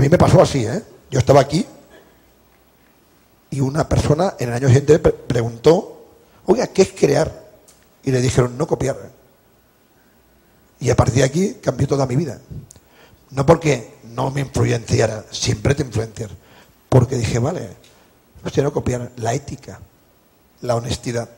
[0.00, 0.82] A mí me pasó así, ¿eh?
[1.10, 1.66] Yo estaba aquí
[3.50, 6.06] y una persona en el año siguiente preguntó,
[6.46, 7.50] oiga, ¿qué es crear?
[8.02, 8.96] Y le dijeron, no copiar.
[10.78, 12.40] Y a partir de aquí cambió toda mi vida.
[13.32, 16.30] No porque no me influenciara, siempre te influenciar.
[16.88, 17.68] Porque dije, vale,
[18.42, 19.80] no quiero copiar la ética,
[20.62, 21.28] la honestidad.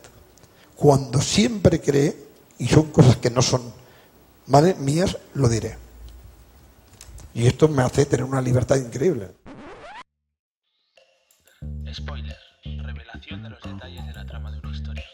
[0.76, 2.16] Cuando siempre cree,
[2.58, 3.72] y son cosas que no son
[4.78, 5.82] mías, lo diré.
[7.34, 9.28] Y esto me hace tener una libertad increíble.
[11.92, 12.36] Spoiler.
[12.64, 15.04] Revelación de los detalles de la trama de una historia.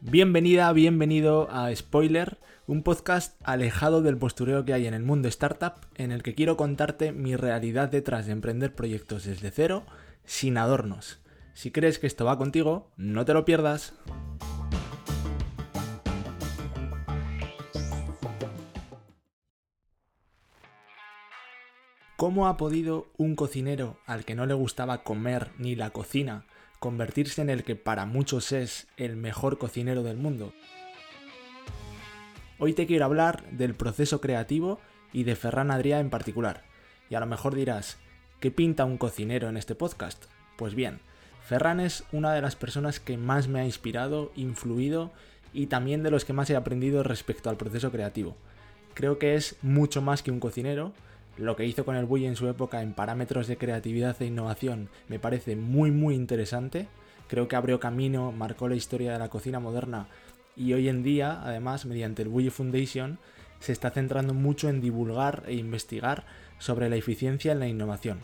[0.00, 5.74] Bienvenida, bienvenido a Spoiler, un podcast alejado del postureo que hay en el mundo startup,
[5.94, 9.84] en el que quiero contarte mi realidad detrás de emprender proyectos desde cero,
[10.24, 11.20] sin adornos.
[11.54, 13.94] Si crees que esto va contigo, no te lo pierdas.
[22.16, 26.46] ¿Cómo ha podido un cocinero al que no le gustaba comer ni la cocina
[26.78, 30.52] convertirse en el que para muchos es el mejor cocinero del mundo.
[32.58, 34.80] Hoy te quiero hablar del proceso creativo
[35.12, 36.62] y de Ferran Adrià en particular.
[37.10, 37.98] Y a lo mejor dirás,
[38.40, 40.24] ¿qué pinta un cocinero en este podcast?
[40.56, 41.00] Pues bien,
[41.44, 45.12] Ferran es una de las personas que más me ha inspirado, influido
[45.52, 48.38] y también de los que más he aprendido respecto al proceso creativo.
[48.94, 50.94] Creo que es mucho más que un cocinero,
[51.36, 54.88] lo que hizo con el Bully en su época en parámetros de creatividad e innovación
[55.08, 56.88] me parece muy muy interesante.
[57.28, 60.08] Creo que abrió camino, marcó la historia de la cocina moderna
[60.56, 63.18] y hoy en día, además, mediante el Bully Foundation,
[63.60, 66.24] se está centrando mucho en divulgar e investigar
[66.58, 68.20] sobre la eficiencia en la innovación.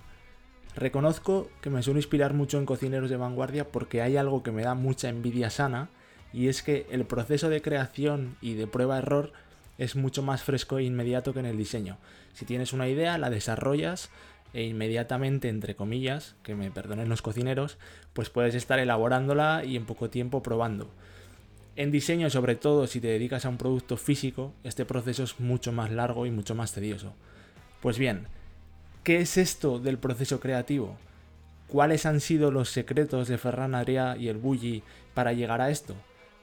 [0.74, 4.62] Reconozco que me suelo inspirar mucho en cocineros de vanguardia porque hay algo que me
[4.62, 5.90] da mucha envidia sana
[6.32, 9.32] y es que el proceso de creación y de prueba-error
[9.76, 11.98] es mucho más fresco e inmediato que en el diseño.
[12.32, 14.10] Si tienes una idea, la desarrollas
[14.54, 17.78] e inmediatamente, entre comillas, que me perdonen los cocineros,
[18.12, 20.90] pues puedes estar elaborándola y en poco tiempo probando.
[21.74, 25.72] En diseño, sobre todo si te dedicas a un producto físico, este proceso es mucho
[25.72, 27.14] más largo y mucho más tedioso.
[27.80, 28.26] Pues bien,
[29.04, 30.98] ¿qué es esto del proceso creativo?
[31.68, 34.82] ¿Cuáles han sido los secretos de Ferran Adrià y el Bulli
[35.14, 35.96] para llegar a esto?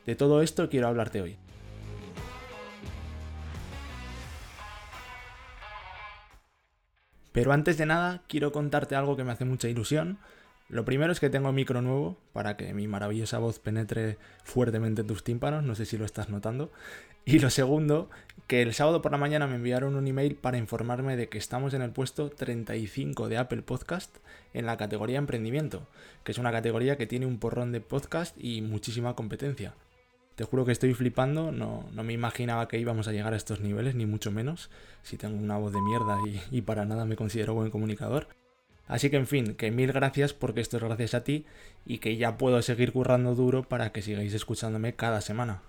[0.07, 1.37] De todo esto quiero hablarte hoy.
[7.31, 10.17] Pero antes de nada, quiero contarte algo que me hace mucha ilusión.
[10.69, 15.07] Lo primero es que tengo micro nuevo para que mi maravillosa voz penetre fuertemente en
[15.07, 16.71] tus tímpanos, no sé si lo estás notando.
[17.25, 18.09] Y lo segundo,
[18.45, 21.73] que el sábado por la mañana me enviaron un email para informarme de que estamos
[21.73, 24.15] en el puesto 35 de Apple Podcast
[24.53, 25.87] en la categoría emprendimiento,
[26.23, 29.73] que es una categoría que tiene un porrón de podcast y muchísima competencia.
[30.35, 33.59] Te juro que estoy flipando, no, no, me imaginaba que íbamos a llegar a estos
[33.59, 34.69] niveles, ni mucho menos,
[35.01, 38.27] si tengo una voz de mierda y, y para nada me considero buen comunicador.
[38.89, 41.45] Así que en fin, que mil gracias porque esto es gracias a ti
[41.85, 45.61] y que ya puedo seguir currando duro para que sigáis escuchándome cada semana.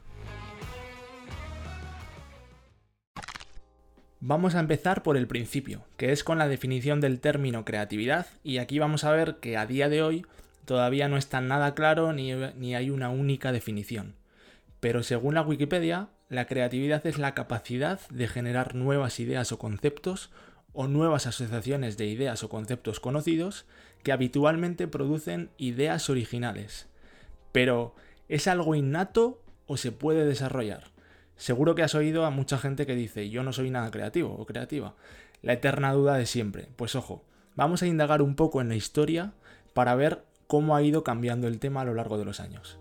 [4.21, 8.59] Vamos a empezar por el principio, que es con la definición del término creatividad, y
[8.59, 10.27] aquí vamos a ver que a día de hoy
[10.65, 14.15] todavía no está nada claro ni, ni hay una única definición.
[14.81, 20.31] Pero según la Wikipedia, la creatividad es la capacidad de generar nuevas ideas o conceptos
[20.73, 23.67] o nuevas asociaciones de ideas o conceptos conocidos
[24.03, 26.89] que habitualmente producen ideas originales.
[27.53, 27.95] Pero,
[28.29, 30.85] ¿es algo innato o se puede desarrollar?
[31.37, 34.47] Seguro que has oído a mucha gente que dice yo no soy nada creativo o
[34.47, 34.95] creativa.
[35.43, 36.69] La eterna duda de siempre.
[36.77, 37.25] Pues ojo,
[37.57, 39.33] vamos a indagar un poco en la historia
[39.73, 42.80] para ver cómo ha ido cambiando el tema a lo largo de los años.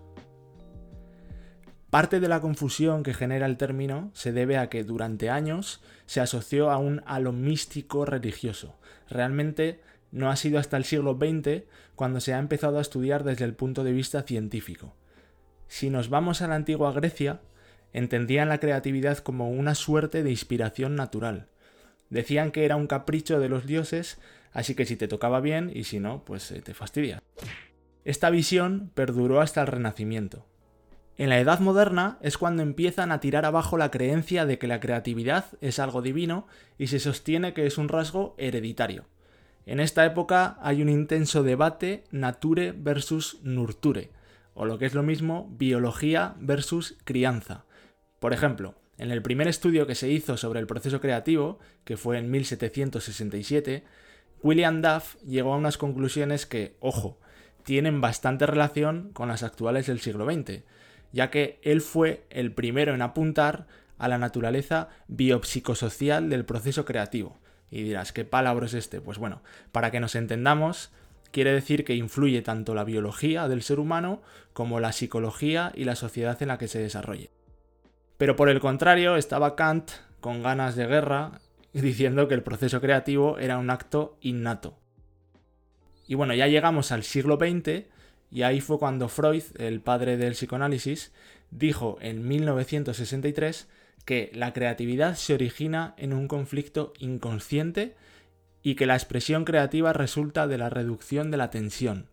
[1.90, 6.20] Parte de la confusión que genera el término se debe a que durante años se
[6.20, 8.76] asoció a un halo místico religioso.
[9.08, 9.80] Realmente
[10.12, 11.64] no ha sido hasta el siglo XX
[11.96, 14.94] cuando se ha empezado a estudiar desde el punto de vista científico.
[15.66, 17.40] Si nos vamos a la antigua Grecia,
[17.92, 21.48] entendían la creatividad como una suerte de inspiración natural.
[22.08, 24.20] Decían que era un capricho de los dioses,
[24.52, 27.20] así que si te tocaba bien y si no, pues eh, te fastidia.
[28.04, 30.49] Esta visión perduró hasta el Renacimiento.
[31.20, 34.80] En la Edad Moderna es cuando empiezan a tirar abajo la creencia de que la
[34.80, 36.46] creatividad es algo divino
[36.78, 39.04] y se sostiene que es un rasgo hereditario.
[39.66, 44.08] En esta época hay un intenso debate nature versus nurture,
[44.54, 47.66] o lo que es lo mismo, biología versus crianza.
[48.18, 52.16] Por ejemplo, en el primer estudio que se hizo sobre el proceso creativo, que fue
[52.16, 53.84] en 1767,
[54.42, 57.20] William Duff llegó a unas conclusiones que, ojo,
[57.62, 60.62] tienen bastante relación con las actuales del siglo XX,
[61.12, 63.66] ya que él fue el primero en apuntar
[63.98, 67.38] a la naturaleza biopsicosocial del proceso creativo.
[67.70, 69.00] Y dirás, ¿qué palabra es este?
[69.00, 69.42] Pues bueno,
[69.72, 70.90] para que nos entendamos,
[71.30, 74.22] quiere decir que influye tanto la biología del ser humano
[74.52, 77.30] como la psicología y la sociedad en la que se desarrolle.
[78.16, 79.90] Pero por el contrario, estaba Kant
[80.20, 81.40] con ganas de guerra
[81.72, 84.76] diciendo que el proceso creativo era un acto innato.
[86.06, 87.84] Y bueno, ya llegamos al siglo XX
[88.30, 91.12] y ahí fue cuando Freud, el padre del psicoanálisis,
[91.50, 93.68] dijo en 1963
[94.04, 97.96] que la creatividad se origina en un conflicto inconsciente
[98.62, 102.06] y que la expresión creativa resulta de la reducción de la tensión.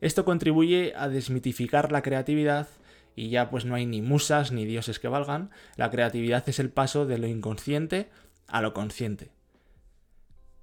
[0.00, 2.68] Esto contribuye a desmitificar la creatividad
[3.16, 6.70] y ya pues no hay ni musas ni dioses que valgan, la creatividad es el
[6.70, 8.08] paso de lo inconsciente
[8.46, 9.30] a lo consciente.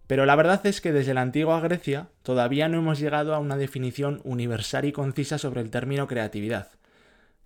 [0.07, 3.57] Pero la verdad es que desde la antigua Grecia todavía no hemos llegado a una
[3.57, 6.69] definición universal y concisa sobre el término creatividad.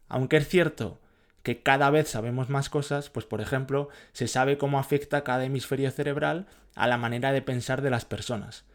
[0.07, 1.01] Aunque es cierto
[1.41, 5.89] que cada vez sabemos más cosas, pues por ejemplo, se sabe cómo afecta cada hemisferio
[5.89, 8.65] cerebral a la manera de pensar de las personas.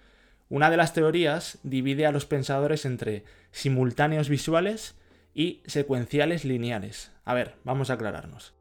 [0.48, 4.96] Una de las teorías divide a los pensadores entre simultáneos visuales
[5.34, 7.12] y secuenciales lineales.
[7.24, 8.54] A ver, vamos a aclararnos.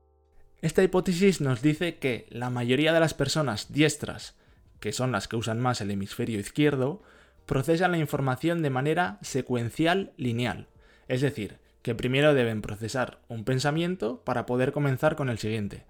[0.61, 4.35] Esta hipótesis nos dice que la mayoría de las personas diestras,
[4.85, 7.01] que son las que usan más el hemisferio izquierdo,
[7.47, 10.67] procesan la información de manera secuencial lineal,
[11.07, 15.85] es decir, que primero deben procesar un pensamiento para poder comenzar con el siguiente.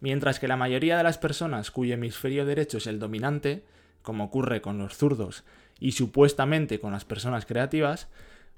[0.00, 3.64] Mientras que la mayoría de las personas cuyo hemisferio derecho es el dominante,
[4.02, 5.44] como ocurre con los zurdos
[5.78, 8.08] y supuestamente con las personas creativas,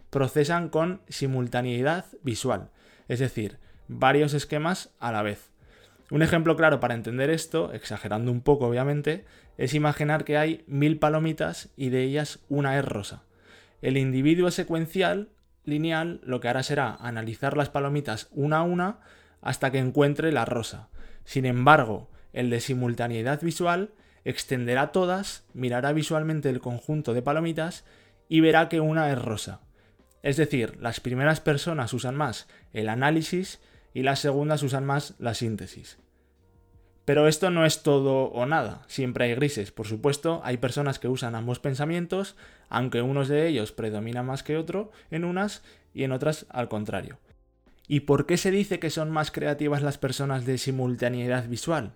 [0.08, 2.70] procesan con simultaneidad visual,
[3.08, 3.58] es decir,
[3.88, 5.50] varios esquemas a la vez.
[6.10, 9.24] Un ejemplo claro para entender esto, exagerando un poco obviamente,
[9.56, 13.22] es imaginar que hay mil palomitas y de ellas una es rosa.
[13.80, 15.30] El individuo secuencial
[15.64, 18.98] lineal lo que hará será analizar las palomitas una a una
[19.40, 20.88] hasta que encuentre la rosa.
[21.24, 23.92] Sin embargo, el de simultaneidad visual
[24.24, 27.84] extenderá todas, mirará visualmente el conjunto de palomitas
[28.28, 29.60] y verá que una es rosa.
[30.22, 33.60] Es decir, las primeras personas usan más el análisis
[33.94, 35.98] y las segundas usan más la síntesis.
[37.04, 39.72] Pero esto no es todo o nada, siempre hay grises.
[39.72, 42.34] Por supuesto, hay personas que usan ambos pensamientos,
[42.68, 45.62] aunque unos de ellos predominan más que otro en unas
[45.92, 47.18] y en otras al contrario.
[47.86, 51.92] ¿Y por qué se dice que son más creativas las personas de simultaneidad visual?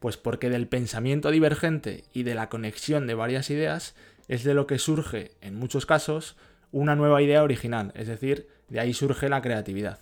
[0.00, 3.94] Pues porque del pensamiento divergente y de la conexión de varias ideas
[4.28, 6.36] es de lo que surge, en muchos casos,
[6.72, 10.00] una nueva idea original, es decir, de ahí surge la creatividad.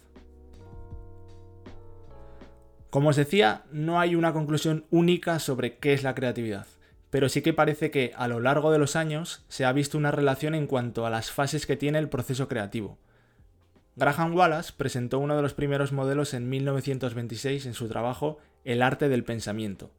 [2.94, 6.68] Como os decía, no hay una conclusión única sobre qué es la creatividad,
[7.10, 10.12] pero sí que parece que a lo largo de los años se ha visto una
[10.12, 12.96] relación en cuanto a las fases que tiene el proceso creativo.
[13.96, 19.08] Graham Wallace presentó uno de los primeros modelos en 1926 en su trabajo El arte
[19.08, 19.90] del pensamiento.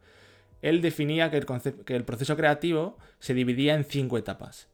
[0.62, 1.45] Él definía que el,
[1.83, 4.69] que el proceso creativo se dividía en cinco etapas.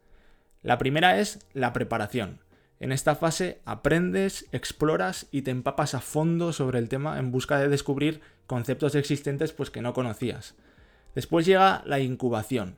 [0.62, 2.38] La primera es la preparación,
[2.81, 7.60] en esta fase aprendes, exploras y te empapas a fondo sobre el tema en busca
[7.60, 10.56] de descubrir conceptos existentes pues que no conocías.
[11.13, 12.78] Después llega la incubación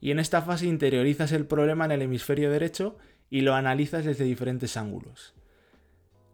[0.00, 2.96] y en esta fase interiorizas el problema en el hemisferio derecho
[3.28, 5.34] y lo analizas desde diferentes ángulos.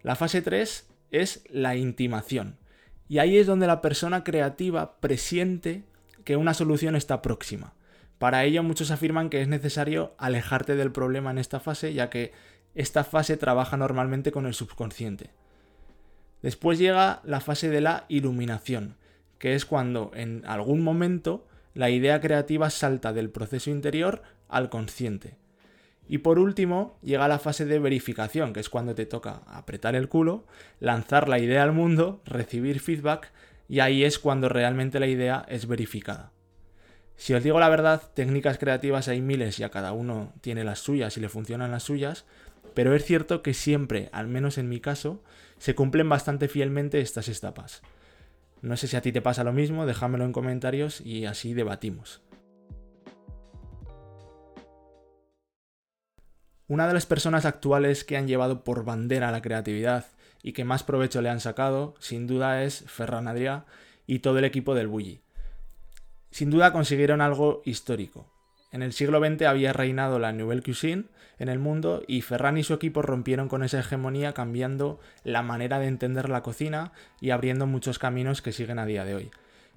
[0.05, 2.57] La fase 3 es la intimación
[3.09, 5.83] y ahí es donde la persona creativa presiente
[6.23, 7.75] que una solución está próxima.
[8.19, 12.31] Para ello muchos afirman que es necesario alejarte del problema en esta fase ya que
[12.75, 15.31] esta fase trabaja normalmente con el subconsciente.
[16.43, 18.97] Después llega la fase de la iluminación,
[19.39, 25.37] que es cuando en algún momento la idea creativa salta del proceso interior al consciente.
[26.09, 30.09] Y por último llega la fase de verificación, que es cuando te toca apretar el
[30.09, 30.47] culo,
[30.81, 33.31] lanzar la idea al mundo, recibir feedback,
[33.69, 36.33] y ahí es cuando realmente la idea es verificada.
[37.17, 40.79] Si os digo la verdad, técnicas creativas hay miles y a cada uno tiene las
[40.79, 42.25] suyas y le funcionan las suyas,
[42.79, 45.21] pero es cierto que siempre, al menos en mi caso,
[45.59, 47.83] se cumplen bastante fielmente estas etapas.
[48.63, 52.23] No sé si a ti te pasa lo mismo, déjamelo en comentarios y así debatimos.
[56.69, 60.07] Una de las personas actuales que han llevado por bandera la creatividad
[60.45, 63.65] y que más provecho le han sacado, sin duda, es Ferran Adrià
[64.07, 65.21] y todo el equipo del Bulli.
[66.31, 68.38] Sin duda consiguieron algo histórico.
[68.71, 71.05] En el siglo XX había reinado la Nouvelle Cuisine
[71.39, 75.79] en el mundo y Ferran y su equipo rompieron con esa hegemonía cambiando la manera
[75.79, 79.31] de entender la cocina y abriendo muchos caminos que siguen a día de hoy.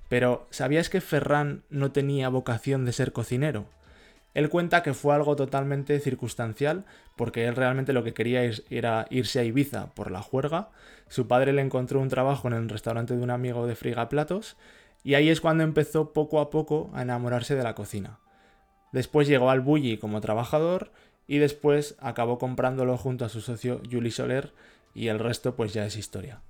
[0.10, 3.66] Pero ¿sabías que Ferran no tenía vocación de ser cocinero?
[4.34, 9.40] Él cuenta que fue algo totalmente circunstancial, porque él realmente lo que quería era irse
[9.40, 10.70] a Ibiza por la juerga.
[11.10, 14.56] Su padre le encontró un trabajo en el restaurante de un amigo de frigaplatos,
[15.04, 18.20] y ahí es cuando empezó poco a poco a enamorarse de la cocina.
[18.92, 20.92] Después llegó al Bulli como trabajador
[21.28, 24.52] y después acabó comprándolo junto a su socio Juli Soler
[24.94, 26.42] y el resto pues ya es historia.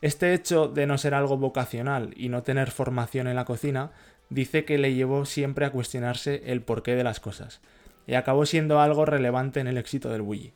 [0.00, 3.90] Este hecho de no ser algo vocacional y no tener formación en la cocina
[4.30, 7.60] dice que le llevó siempre a cuestionarse el porqué de las cosas,
[8.06, 10.52] y acabó siendo algo relevante en el éxito del Bulli.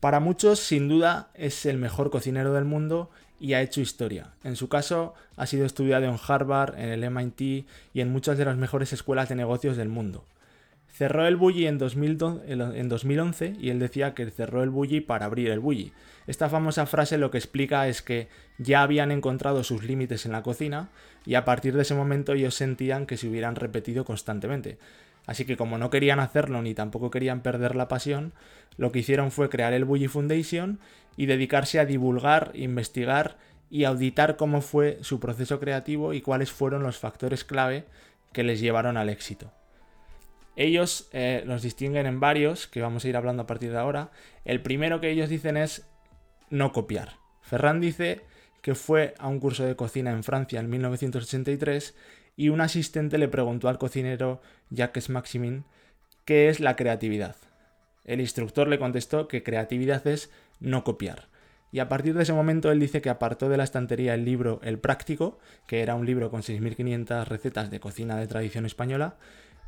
[0.00, 4.32] Para muchos, sin duda, es el mejor cocinero del mundo y ha hecho historia.
[4.44, 8.44] En su caso, ha sido estudiado en Harvard, en el MIT y en muchas de
[8.44, 10.24] las mejores escuelas de negocios del mundo.
[10.96, 15.60] Cerró el Bulli en, 2011 y él decía que cerró el Bulli para abrir el
[15.60, 15.92] Bulli.
[16.26, 20.42] Esta famosa frase lo que explica es que ya habían encontrado sus límites en la
[20.42, 20.88] cocina
[21.26, 24.78] y a partir de ese momento ellos sentían que se hubieran repetido constantemente.
[25.26, 28.32] Así que como no querían hacerlo ni tampoco querían perder la pasión,
[28.76, 30.78] lo que hicieron fue crear el Bulli Foundation
[31.16, 33.36] y dedicarse a divulgar, investigar
[33.68, 37.84] y auditar cómo fue su proceso creativo y cuáles fueron los factores clave
[38.32, 39.52] que les llevaron al éxito.
[40.54, 44.10] Ellos eh, los distinguen en varios, que vamos a ir hablando a partir de ahora.
[44.44, 45.86] El primero que ellos dicen es
[46.48, 47.16] no copiar.
[47.42, 48.22] Ferran dice
[48.62, 51.94] que fue a un curso de cocina en Francia en 1983
[52.36, 54.40] y un asistente le preguntó al cocinero
[54.70, 55.64] Jacques Maximin
[56.24, 57.36] qué es la creatividad.
[58.04, 61.28] El instructor le contestó que creatividad es no copiar.
[61.72, 64.60] Y a partir de ese momento él dice que apartó de la estantería el libro
[64.62, 69.16] El Práctico, que era un libro con 6.500 recetas de cocina de tradición española,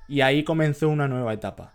[0.07, 1.75] y ahí comenzó una nueva etapa.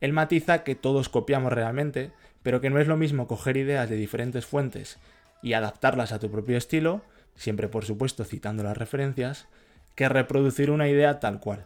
[0.00, 2.10] Él matiza que todos copiamos realmente,
[2.42, 4.98] pero que no es lo mismo coger ideas de diferentes fuentes
[5.42, 7.02] y adaptarlas a tu propio estilo,
[7.36, 9.46] siempre por supuesto citando las referencias,
[9.94, 11.64] que reproducir una idea tal cual.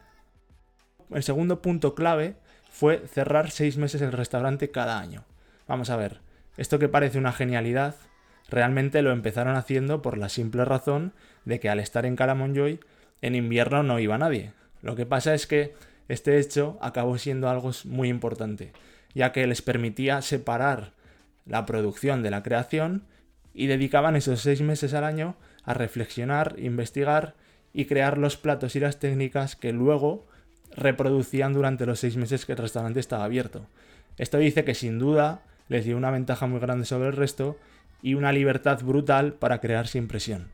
[1.10, 2.36] El segundo punto clave
[2.70, 5.24] fue cerrar seis meses el restaurante cada año.
[5.68, 6.20] Vamos a ver,
[6.56, 7.94] esto que parece una genialidad,
[8.48, 11.12] realmente lo empezaron haciendo por la simple razón
[11.44, 12.80] de que al estar en Calamonjoy,
[13.22, 14.52] en invierno no iba nadie,
[14.82, 15.74] lo que pasa es que
[16.08, 18.72] este hecho acabó siendo algo muy importante,
[19.14, 20.92] ya que les permitía separar
[21.46, 23.04] la producción de la creación
[23.54, 27.34] y dedicaban esos seis meses al año a reflexionar, investigar
[27.74, 30.26] y crear los platos y las técnicas que luego
[30.74, 33.66] reproducían durante los seis meses que el restaurante estaba abierto.
[34.16, 37.58] Esto dice que sin duda les dio una ventaja muy grande sobre el resto
[38.00, 40.52] y una libertad brutal para crear sin presión.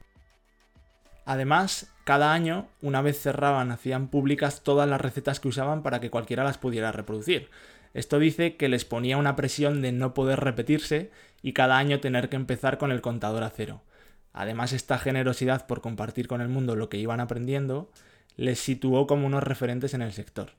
[1.27, 6.11] Además, cada año, una vez cerraban, hacían públicas todas las recetas que usaban para que
[6.11, 7.51] cualquiera las pudiera reproducir.
[7.93, 11.11] Esto dice que les ponía una presión de no poder repetirse
[11.43, 13.83] y cada año tener que empezar con el contador a cero.
[14.33, 17.91] Además, esta generosidad por compartir con el mundo lo que iban aprendiendo
[18.37, 20.53] les situó como unos referentes en el sector.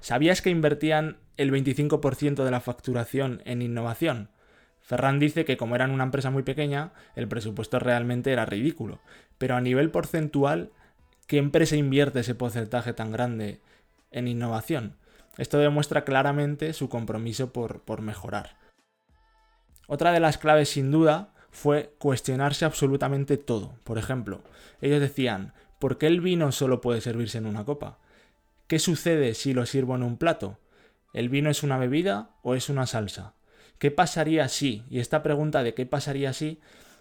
[0.00, 4.30] ¿Sabías que invertían el 25% de la facturación en innovación?
[4.80, 9.00] Ferran dice que como eran una empresa muy pequeña, el presupuesto realmente era ridículo,
[9.36, 10.70] pero a nivel porcentual,
[11.26, 13.60] ¿qué empresa invierte ese porcentaje tan grande
[14.10, 14.96] en innovación?
[15.36, 18.56] Esto demuestra claramente su compromiso por, por mejorar.
[19.86, 23.74] Otra de las claves sin duda fue cuestionarse absolutamente todo.
[23.82, 24.42] Por ejemplo,
[24.80, 27.98] ellos decían, ¿por qué el vino solo puede servirse en una copa?
[28.68, 30.58] ¿Qué sucede si lo sirvo en un plato?
[31.12, 33.34] ¿El vino es una bebida o es una salsa?
[33.78, 34.84] ¿Qué pasaría si?
[34.88, 36.60] Y esta pregunta de qué pasaría si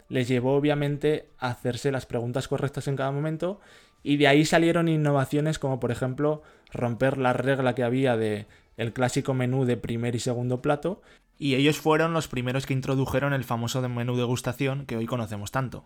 [0.09, 3.59] les llevó obviamente a hacerse las preguntas correctas en cada momento
[4.01, 8.47] y de ahí salieron innovaciones como por ejemplo romper la regla que había de
[8.77, 11.01] el clásico menú de primer y segundo plato
[11.37, 15.85] y ellos fueron los primeros que introdujeron el famoso menú degustación que hoy conocemos tanto.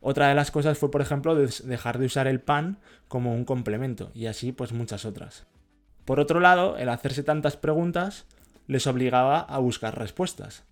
[0.00, 4.10] Otra de las cosas fue por ejemplo dejar de usar el pan como un complemento
[4.14, 5.46] y así pues muchas otras.
[6.04, 8.26] Por otro lado, el hacerse tantas preguntas
[8.66, 10.64] les obligaba a buscar respuestas.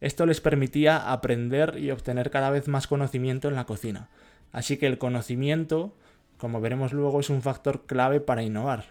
[0.00, 4.08] Esto les permitía aprender y obtener cada vez más conocimiento en la cocina.
[4.52, 5.96] Así que el conocimiento,
[6.36, 8.84] como veremos luego, es un factor clave para innovar.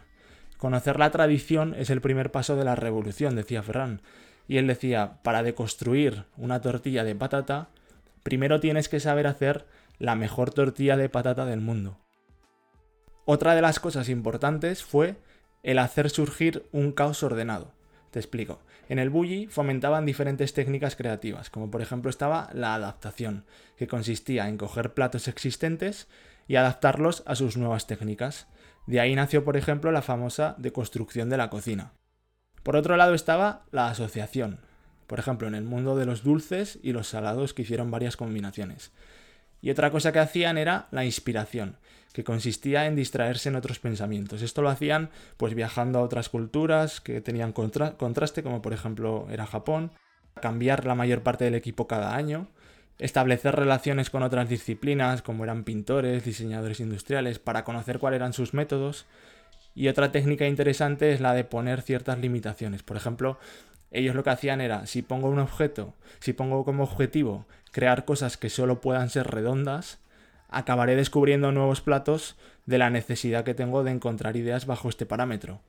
[0.57, 4.01] Conocer la tradición es el primer paso de la revolución, decía Ferran.
[4.47, 7.69] Y él decía, para deconstruir una tortilla de patata,
[8.23, 9.65] primero tienes que saber hacer
[9.99, 11.97] la mejor tortilla de patata del mundo.
[13.25, 15.15] Otra de las cosas importantes fue
[15.63, 17.71] el hacer surgir un caos ordenado.
[18.11, 18.59] Te explico.
[18.89, 23.45] En el Bulli fomentaban diferentes técnicas creativas, como por ejemplo estaba la adaptación,
[23.77, 26.07] que consistía en coger platos existentes
[26.47, 28.47] y adaptarlos a sus nuevas técnicas.
[28.85, 31.93] De ahí nació, por ejemplo, la famosa deconstrucción de la cocina.
[32.63, 34.59] Por otro lado estaba la asociación,
[35.07, 38.91] por ejemplo, en el mundo de los dulces y los salados que hicieron varias combinaciones.
[39.61, 41.77] Y otra cosa que hacían era la inspiración,
[42.13, 44.41] que consistía en distraerse en otros pensamientos.
[44.41, 49.45] Esto lo hacían pues viajando a otras culturas que tenían contraste, como por ejemplo era
[49.45, 49.91] Japón,
[50.41, 52.47] cambiar la mayor parte del equipo cada año,
[52.99, 58.53] establecer relaciones con otras disciplinas como eran pintores, diseñadores industriales, para conocer cuáles eran sus
[58.53, 59.05] métodos.
[59.75, 62.83] Y otra técnica interesante es la de poner ciertas limitaciones.
[62.83, 63.37] Por ejemplo,
[63.91, 68.37] ellos lo que hacían era, si pongo un objeto, si pongo como objetivo crear cosas
[68.37, 69.99] que solo puedan ser redondas,
[70.49, 75.59] acabaré descubriendo nuevos platos de la necesidad que tengo de encontrar ideas bajo este parámetro.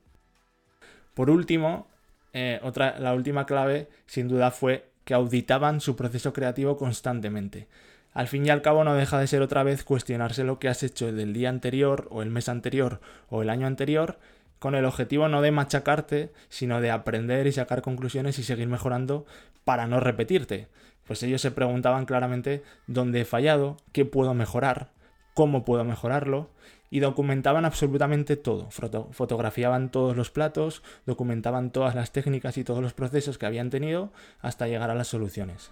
[1.13, 1.87] Por último,
[2.33, 7.67] eh, otra, la última clave sin duda fue que auditaban su proceso creativo constantemente.
[8.15, 10.83] Al fin y al cabo no deja de ser otra vez cuestionarse lo que has
[10.83, 14.19] hecho del día anterior o el mes anterior o el año anterior
[14.57, 19.25] con el objetivo no de machacarte, sino de aprender y sacar conclusiones y seguir mejorando
[19.65, 20.69] para no repetirte.
[21.05, 24.91] Pues ellos se preguntaban claramente dónde he fallado, qué puedo mejorar,
[25.33, 26.49] cómo puedo mejorarlo,
[26.89, 28.69] y documentaban absolutamente todo.
[29.11, 34.13] fotografiaban todos los platos, documentaban todas las técnicas y todos los procesos que habían tenido
[34.39, 35.71] hasta llegar a las soluciones.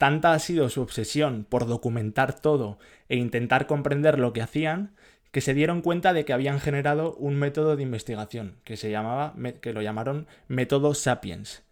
[0.00, 2.78] Tanta ha sido su obsesión por documentar todo
[3.10, 4.94] e intentar comprender lo que hacían,
[5.30, 9.34] que se dieron cuenta de que habían generado un método de investigación que se llamaba
[9.60, 11.64] que lo llamaron método Sapiens,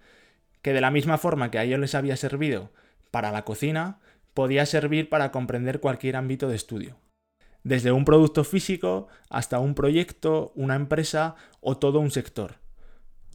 [0.61, 2.71] que de la misma forma que a ellos les había servido
[3.11, 3.99] para la cocina,
[4.35, 6.99] podía servir para comprender cualquier ámbito de estudio.
[7.65, 12.57] Desde un producto físico hasta un proyecto, una empresa o todo un sector.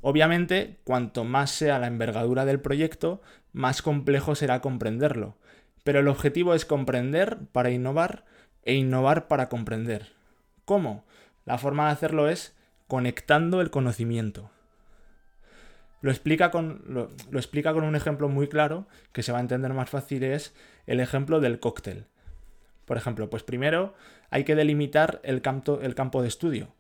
[0.06, 3.22] Obviamente, cuanto más sea la envergadura del proyecto,
[3.54, 5.38] más complejo será comprenderlo.
[5.84, 8.26] Pero el objetivo es comprender para innovar
[8.64, 10.14] e innovar para comprender.
[10.66, 11.06] ¿Cómo?
[11.46, 12.56] La forma de hacerlo es
[12.88, 14.50] conectando el conocimiento.
[16.02, 19.74] Lo explica, con, lo, explica con un ejemplo muy claro que se va a entender
[19.74, 20.54] más fácil, es
[20.86, 22.08] el ejemplo del cóctel.
[22.86, 23.94] Por ejemplo, pues primero
[24.30, 26.76] hay que delimitar el campo, el campo de estudio.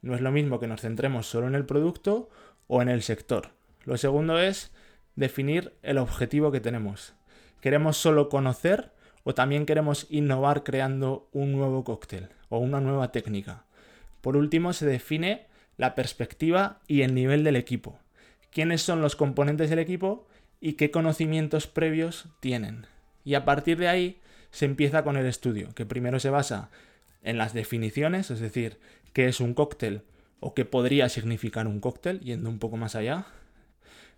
[0.00, 2.30] No es lo mismo que nos centremos solo en el producto
[2.68, 3.50] o en el sector.
[3.84, 4.72] Lo segundo es
[5.18, 7.12] definir el objetivo que tenemos.
[7.60, 8.92] ¿Queremos solo conocer
[9.24, 13.64] o también queremos innovar creando un nuevo cóctel o una nueva técnica?
[14.20, 17.98] Por último, se define la perspectiva y el nivel del equipo.
[18.52, 20.26] ¿Quiénes son los componentes del equipo
[20.60, 22.86] y qué conocimientos previos tienen?
[23.24, 24.20] Y a partir de ahí
[24.52, 26.70] se empieza con el estudio, que primero se basa
[27.22, 28.78] en las definiciones, es decir,
[29.12, 30.02] qué es un cóctel
[30.40, 33.26] o qué podría significar un cóctel, yendo un poco más allá.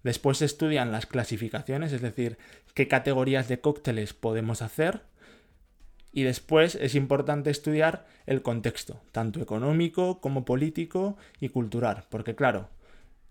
[0.03, 2.39] Después se estudian las clasificaciones, es decir,
[2.75, 5.03] qué categorías de cócteles podemos hacer.
[6.13, 12.69] Y después es importante estudiar el contexto, tanto económico como político y cultural, porque claro,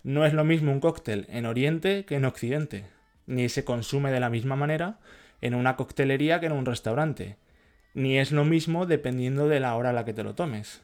[0.04, 2.86] no es lo mismo un cóctel en Oriente que en Occidente,
[3.26, 5.00] ni se consume de la misma manera
[5.42, 7.38] en una coctelería que en un restaurante,
[7.94, 10.82] ni es lo mismo dependiendo de la hora a la que te lo tomes.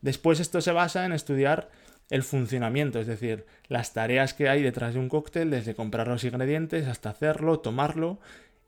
[0.00, 1.70] Después esto se basa en estudiar
[2.10, 6.24] el funcionamiento, es decir, las tareas que hay detrás de un cóctel, desde comprar los
[6.24, 8.18] ingredientes hasta hacerlo, tomarlo,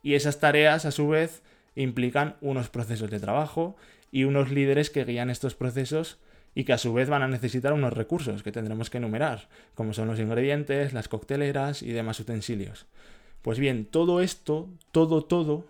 [0.03, 1.43] y esas tareas a su vez
[1.77, 3.77] implican unos procesos de trabajo
[4.11, 6.19] y unos líderes que guían estos procesos
[6.55, 9.93] y que a su vez van a necesitar unos recursos que tendremos que enumerar, como
[9.93, 12.87] son los ingredientes, las cocteleras y demás utensilios.
[13.43, 15.65] Pues bien, todo esto, todo, todo,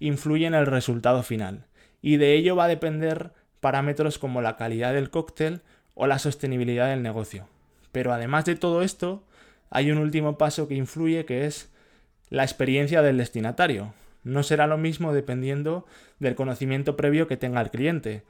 [0.00, 1.66] influye en el resultado final,
[2.00, 5.60] y de ello va a depender parámetros como la calidad del cóctel
[5.96, 7.48] o la sostenibilidad del negocio.
[7.90, 9.24] Pero además de todo esto,
[9.70, 11.72] hay un último paso que influye que es
[12.28, 13.94] la experiencia del destinatario.
[14.22, 15.86] No será lo mismo dependiendo
[16.20, 18.22] del conocimiento previo que tenga el cliente.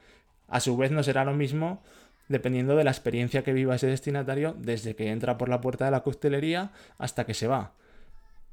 [0.47, 1.83] A su vez no será lo mismo
[2.29, 5.91] dependiendo de la experiencia que viva ese destinatario desde que entra por la puerta de
[5.91, 7.73] la coctelería hasta que se va.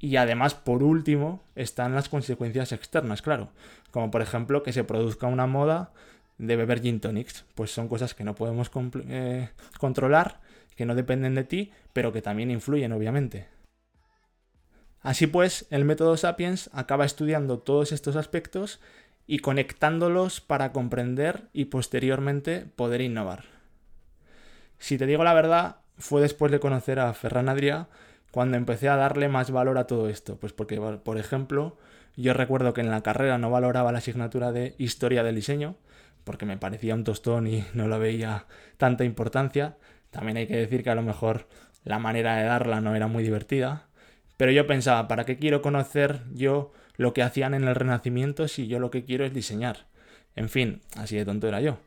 [0.01, 3.51] Y además, por último, están las consecuencias externas, claro,
[3.91, 5.93] como por ejemplo que se produzca una moda
[6.39, 7.45] de beber gin tonics.
[7.55, 8.71] Pues son cosas que no podemos
[9.09, 10.41] eh, controlar,
[10.77, 13.49] que no dependen de ti, pero que también influyen, obviamente.
[15.01, 18.81] Así pues, el método Sapiens acaba estudiando todos estos aspectos
[19.27, 23.45] y conectándolos para comprender y posteriormente poder innovar.
[24.79, 27.89] Si te digo la verdad, fue después de conocer a Ferran Adrià
[28.31, 30.37] cuando empecé a darle más valor a todo esto.
[30.37, 31.77] Pues porque, por ejemplo,
[32.17, 35.77] yo recuerdo que en la carrera no valoraba la asignatura de historia del diseño,
[36.25, 39.77] porque me parecía un tostón y no lo veía tanta importancia.
[40.11, 41.49] También hay que decir que a lo mejor
[41.85, 43.87] la manera de darla no era muy divertida.
[44.37, 48.67] Pero yo pensaba, ¿para qué quiero conocer yo lo que hacían en el Renacimiento si
[48.67, 49.87] yo lo que quiero es diseñar?
[50.35, 51.79] En fin, así de tonto era yo.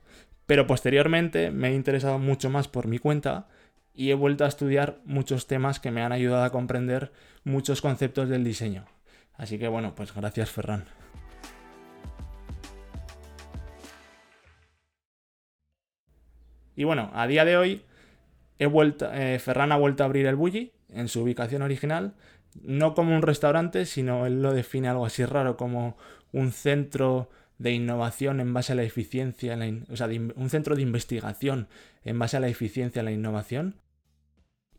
[0.46, 3.48] Pero posteriormente me he interesado mucho más por mi cuenta
[3.94, 7.12] y he vuelto a estudiar muchos temas que me han ayudado a comprender
[7.44, 8.86] muchos conceptos del diseño.
[9.34, 10.86] Así que bueno, pues gracias Ferran.
[16.78, 17.82] Y bueno, a día de hoy
[18.60, 22.14] eh, Ferran ha vuelto a abrir el Bulli en su ubicación original,
[22.62, 25.98] no como un restaurante, sino él lo define algo así raro como
[26.32, 29.58] un centro de innovación en base a la eficiencia,
[29.96, 31.68] sea, un centro de investigación
[32.06, 33.76] en base a la eficiencia en la innovación.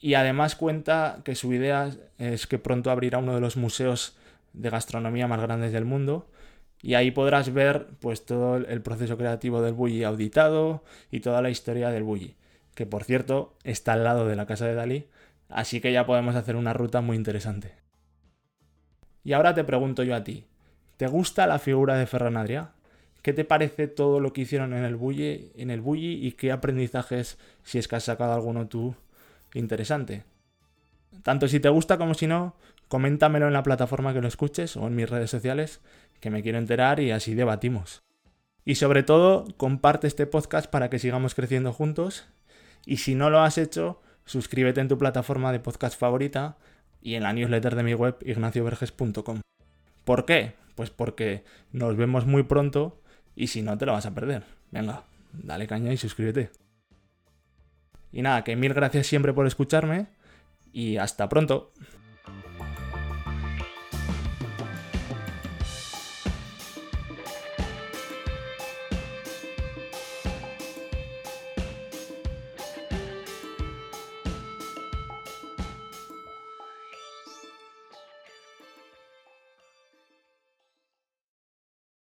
[0.01, 4.17] Y además cuenta que su idea es que pronto abrirá uno de los museos
[4.53, 6.31] de gastronomía más grandes del mundo.
[6.81, 11.51] Y ahí podrás ver pues todo el proceso creativo del bully auditado y toda la
[11.51, 12.37] historia del bully,
[12.75, 15.07] que por cierto está al lado de la casa de Dalí,
[15.49, 17.75] así que ya podemos hacer una ruta muy interesante.
[19.25, 20.47] Y ahora te pregunto yo a ti,
[20.99, 22.73] ¿Te gusta la figura de Ferran Adrià?
[23.23, 27.39] ¿Qué te parece todo lo que hicieron en el Bulli, en el y qué aprendizajes,
[27.63, 28.97] si es que has sacado alguno tú,
[29.55, 30.25] interesante?
[31.23, 32.57] Tanto si te gusta como si no,
[32.89, 35.81] coméntamelo en la plataforma que lo escuches o en mis redes sociales,
[36.21, 38.03] que me quiero enterar y así debatimos.
[38.65, 42.27] Y sobre todo, comparte este podcast para que sigamos creciendo juntos.
[42.85, 46.59] Y si no lo has hecho, suscríbete en tu plataforma de podcast favorita
[47.01, 49.41] y en la newsletter de mi web ignacioverges.com.
[50.05, 50.55] ¿Por qué?
[50.75, 53.01] Pues porque nos vemos muy pronto
[53.35, 54.45] y si no te lo vas a perder.
[54.71, 56.51] Venga, dale caña y suscríbete.
[58.13, 60.09] Y nada, que mil gracias siempre por escucharme
[60.73, 61.73] y hasta pronto.